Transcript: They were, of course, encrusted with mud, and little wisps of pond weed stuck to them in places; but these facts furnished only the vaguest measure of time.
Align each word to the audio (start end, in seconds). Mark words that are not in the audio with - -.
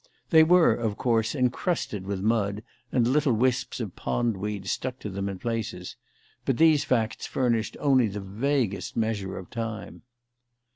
They 0.31 0.41
were, 0.41 0.73
of 0.73 0.97
course, 0.97 1.35
encrusted 1.35 2.07
with 2.07 2.21
mud, 2.23 2.63
and 2.91 3.05
little 3.07 3.33
wisps 3.33 3.79
of 3.79 3.95
pond 3.95 4.35
weed 4.35 4.65
stuck 4.67 4.97
to 5.01 5.11
them 5.11 5.29
in 5.29 5.37
places; 5.37 5.95
but 6.43 6.57
these 6.57 6.83
facts 6.83 7.27
furnished 7.27 7.77
only 7.79 8.07
the 8.07 8.19
vaguest 8.19 8.97
measure 8.97 9.37
of 9.37 9.51
time. 9.51 10.01